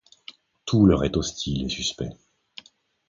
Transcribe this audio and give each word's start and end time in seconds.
Tout 0.65 0.87
leur 0.87 1.03
est 1.03 1.15
hostile 1.15 1.63
et 1.67 1.69
suspect. 1.69 2.09